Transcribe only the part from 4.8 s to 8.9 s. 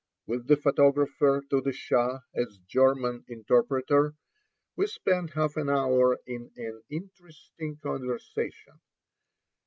spent half an hour in an interesting conversation.